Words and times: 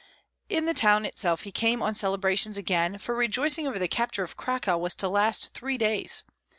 In 0.49 0.65
the 0.65 0.73
town 0.73 1.05
itself 1.05 1.43
he 1.43 1.51
came 1.51 1.83
on 1.83 1.93
celebrations 1.93 2.57
again, 2.57 2.97
for 2.97 3.13
rejoicing 3.13 3.67
over 3.67 3.77
the 3.77 3.87
capture 3.87 4.23
of 4.23 4.35
Cracow 4.35 4.75
was 4.79 4.95
to 4.95 5.07
last 5.07 5.53
three 5.53 5.77
days. 5.77 6.23